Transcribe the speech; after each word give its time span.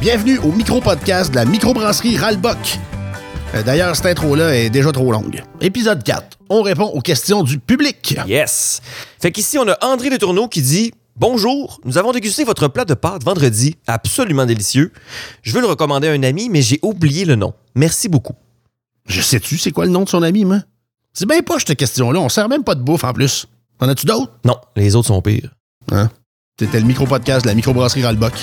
Bienvenue 0.00 0.38
au 0.38 0.52
micro-podcast 0.52 1.30
de 1.30 1.36
la 1.36 1.44
microbrasserie 1.46 2.16
Ralbock. 2.18 2.78
Euh, 3.54 3.62
d'ailleurs, 3.62 3.96
cette 3.96 4.06
intro-là 4.06 4.54
est 4.54 4.68
déjà 4.70 4.92
trop 4.92 5.10
longue. 5.10 5.42
Épisode 5.60 6.02
4. 6.02 6.38
On 6.50 6.60
répond 6.62 6.84
aux 6.84 7.00
questions 7.00 7.42
du 7.42 7.58
public. 7.58 8.18
Yes! 8.26 8.82
Fait 9.18 9.32
qu'ici, 9.32 9.58
on 9.58 9.66
a 9.66 9.76
André 9.82 10.10
Le 10.10 10.18
Tourneau 10.18 10.48
qui 10.48 10.60
dit 10.60 10.92
Bonjour, 11.16 11.80
nous 11.86 11.96
avons 11.96 12.12
dégusté 12.12 12.44
votre 12.44 12.68
plat 12.68 12.84
de 12.84 12.92
pâtes 12.92 13.24
vendredi, 13.24 13.76
absolument 13.86 14.44
délicieux. 14.44 14.92
Je 15.42 15.52
veux 15.54 15.62
le 15.62 15.66
recommander 15.66 16.08
à 16.08 16.12
un 16.12 16.22
ami, 16.24 16.50
mais 16.50 16.60
j'ai 16.60 16.78
oublié 16.82 17.24
le 17.24 17.34
nom. 17.36 17.54
Merci 17.74 18.08
beaucoup. 18.10 18.34
Je 19.08 19.22
sais-tu 19.22 19.56
c'est 19.56 19.70
quoi 19.70 19.86
le 19.86 19.92
nom 19.92 20.02
de 20.04 20.08
son 20.10 20.22
ami, 20.22 20.44
moi? 20.44 20.58
C'est 21.14 21.26
bien 21.26 21.40
pas 21.40 21.58
cette 21.58 21.78
question-là. 21.78 22.20
On 22.20 22.28
sert 22.28 22.50
même 22.50 22.64
pas 22.64 22.74
de 22.74 22.82
bouffe 22.82 23.04
en 23.04 23.14
plus. 23.14 23.46
En 23.80 23.88
as-tu 23.88 24.04
d'autres? 24.04 24.32
Non, 24.44 24.56
les 24.76 24.94
autres 24.94 25.08
sont 25.08 25.22
pires. 25.22 25.54
Hein? 25.90 26.10
C'était 26.60 26.80
le 26.80 26.86
micro-podcast 26.86 27.42
de 27.44 27.48
la 27.48 27.54
microbrasserie 27.54 28.04
Ralbock. 28.04 28.34